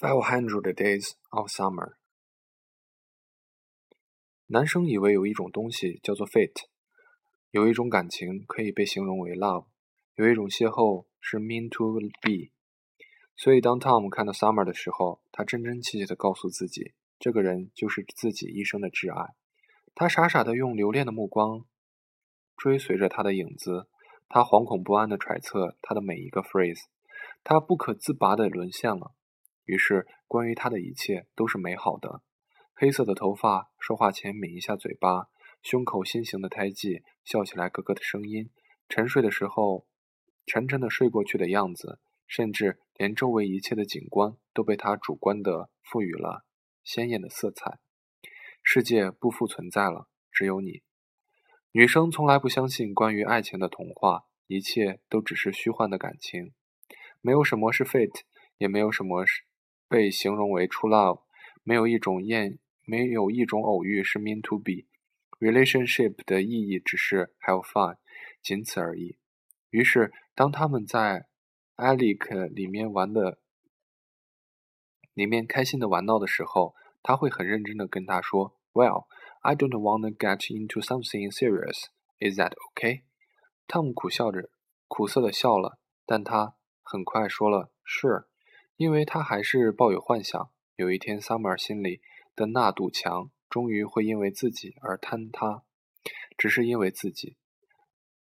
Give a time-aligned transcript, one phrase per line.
[0.00, 1.96] Five hundred days of summer。
[4.46, 6.68] 男生以为有一种东西叫做 fate，
[7.50, 9.66] 有一种感情可以被形容为 love，
[10.14, 12.50] 有一种邂逅是 mean to be。
[13.36, 19.34] 所以当 Tom 看到 Summer 的时候，他真真切切地告诉自己，这个人就是自己一生的挚爱。
[19.94, 21.66] 他傻傻地用留恋的目光
[22.56, 23.86] 追随着他的影子，
[24.30, 26.84] 他惶恐不安地揣测他的每一个 phrase，
[27.44, 29.14] 他不可自拔地沦陷了。
[29.70, 32.22] 于是，关于他的一切都是美好的。
[32.74, 35.28] 黑色的头发，说话前抿一下嘴巴，
[35.62, 38.50] 胸口心形的胎记，笑起来咯咯的声音，
[38.88, 39.86] 沉睡的时候
[40.44, 46.44] 沉沉的睡过去的样子，甚至连周围一切的景观都被他主观的赋予了
[46.82, 47.78] 鲜艳的色彩。
[48.62, 50.82] 世界不复存在了，只有你。
[51.70, 56.52] 女生从来不相信关于爱情的童话，一切都只是虚幻的感情，
[57.20, 58.22] 没有什么是 fate，
[58.58, 59.44] 也没有什么是。
[59.90, 61.22] 被形容为 true love，
[61.64, 64.86] 没有一种艳，没有一种偶遇是 mean to be。
[65.40, 67.96] relationship 的意义只是 have fun，
[68.40, 69.18] 仅此而已。
[69.70, 71.26] 于是，当他们在
[71.74, 73.40] Alec 里面玩的，
[75.12, 79.06] 里面开心的玩闹的时候，他会很认真的跟他说：“Well,
[79.40, 81.86] I don't want to get into something serious.
[82.20, 83.02] Is that okay？”
[83.66, 84.50] 汤姆苦笑着，
[84.86, 88.26] 苦涩的笑了，但他很快说了：“Sure。”
[88.80, 92.00] 因为他还是抱有幻想，有一天，Summer 心里
[92.34, 95.64] 的那堵墙终于会因为自己而坍塌，
[96.38, 97.36] 只是因为自己。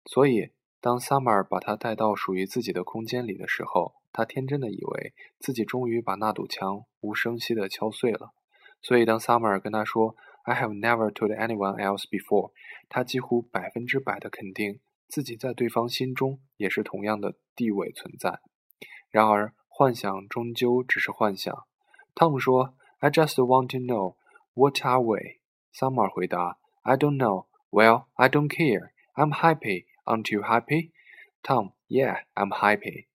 [0.04, 8.34] 所以，当 Summer 把他带到属于自己的空间里的时候，他天真的以为自己终于把那堵墙无声息的敲碎了。
[8.82, 12.52] 所以，当 Summer 跟他说 “I have never told anyone else before”，
[12.90, 18.42] 他几乎百分之百的肯定自己在对方心中也是同样的地位存在。
[19.10, 21.66] 然而，幻想终究只是幻想。
[22.14, 24.18] 汤姆说：“I just want to know
[24.54, 25.40] what are we。”
[25.74, 27.46] Summer 回答：“I don't know.
[27.70, 28.90] Well, I don't care.
[29.16, 29.86] I'm happy.
[30.04, 30.92] Aren't you happy?
[31.42, 33.08] Tom, yeah, I'm happy.”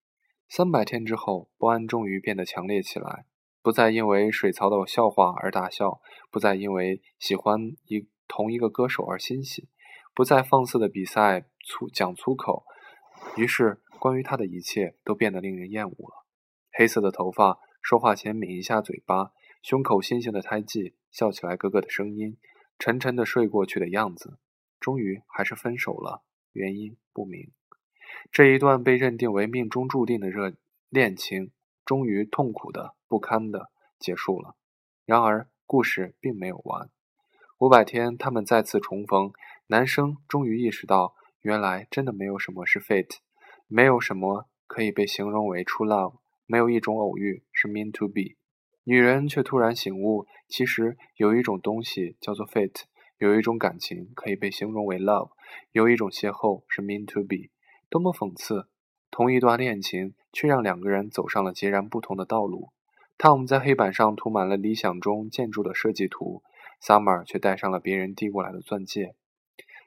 [0.49, 3.27] 三百天之后，不安终于变得强烈起来，
[3.61, 9.69] 不再因为水槽的笑话而大笑，不再因为喜欢一同一个歌手而欣喜，
[10.15, 12.65] 不再放肆的比赛粗讲粗口。
[13.37, 16.24] 于是，关于他的一切都变得令人厌恶了。
[16.77, 19.31] 黑色的头发，说话前抿一下嘴巴，
[19.63, 22.37] 胸口新鲜的胎记，笑起来咯咯的声音，
[22.81, 24.39] 沉沉的睡过去的样子，
[24.81, 27.53] 终于还是分手了，原因不明。
[28.33, 30.53] 这一段被认定为命中注定的热
[30.89, 31.53] 恋情，
[31.85, 33.71] 终于痛苦的不堪的
[34.01, 34.57] 结束了。
[35.05, 36.91] 然而，故事并没有完。
[37.59, 39.33] 五百天，他们再次重逢，
[39.69, 43.19] 男生终于意识到，原来真的没有什么是 fate，
[43.69, 46.17] 没有什么可以被形容为 true love。
[46.47, 48.37] 没有一种偶遇是 mean to be，
[48.85, 52.83] 女人却突然醒悟，其实有一种东西叫做 fate，
[53.19, 55.31] 有一种感情可以被形容为 love，
[55.73, 57.51] 有一种邂逅是 mean to be。
[57.89, 58.69] 多么讽刺！
[59.11, 62.71] 同一段恋情，却让两个人走上了截然不同的道路。
[63.17, 66.43] Tom 在黑板上涂满了理想中建筑的设计图
[66.83, 69.15] ，Summer 却戴上了别人递过来的钻戒。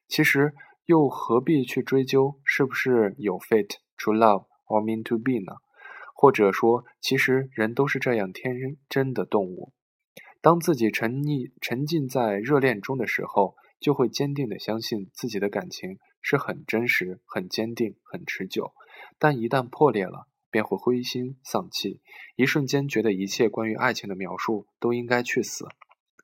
[0.08, 0.54] 其实
[0.86, 5.58] 又何必去追究是不是有 fate、true love or mean to be 呢？
[6.20, 8.56] 或者说，其实人都是这样天
[8.90, 9.72] 真的动物。
[10.42, 18.74] 当自己沉溺、沉浸在热恋中的时候，就会坚定地相信自己的感情是很真实、很坚定、很持久。
[19.20, 22.02] 但一旦破裂了，便会灰心丧气，
[22.36, 25.68] 一瞬间觉得一切关于爱情的描述都应该去死。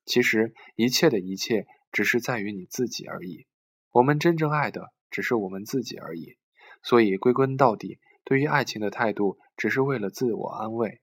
[0.06, 3.46] 其实，一切的一切只是在于你自己而已。
[3.92, 6.38] 我们真正爱的只是我们自己而已。
[6.82, 8.00] 所以，归根到底。
[8.24, 11.02] 对于爱情的态度，只是为了自我安慰。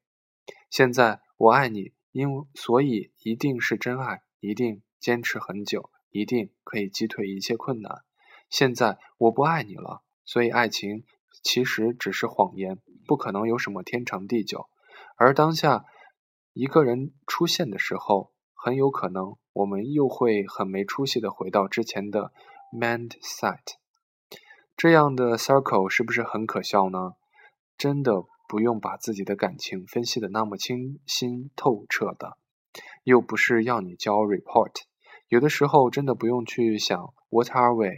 [0.69, 8.03] 现在我爱你，因所以一定是真爱，一定坚持很久，一定可以击退一切困难。
[8.49, 11.05] 现在我不爱你了，所以爱情
[11.43, 14.69] 其实只是谎言，不可能有什么天长地久。
[15.17, 15.85] 而当下
[16.53, 22.33] 一个人出现的时候，很有可能我们又会很没出息的回到之前的
[22.73, 23.80] mindset。
[24.81, 27.13] 这样的 circle 是不是很可笑呢？
[27.77, 32.39] 真的不用把自己的感情分析的那么清新透彻的，
[33.05, 34.85] 又不是要你交 report。
[35.29, 37.89] 有的时候真的不用去想 what are we，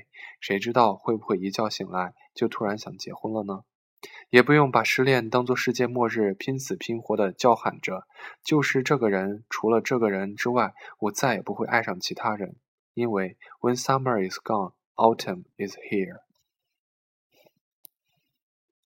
[0.40, 3.62] 谁知道会不会一觉醒来就突然想结婚了呢？
[4.31, 8.08] 也不用把失恋当做世界末日，拼死拼活的叫喊着，
[8.43, 12.56] 就是这个人，除了这个人之外，我再也不会爱上其他人。
[12.93, 16.23] 因为 when summer is gone，autumn is here。